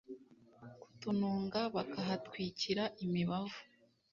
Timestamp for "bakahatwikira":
1.75-2.83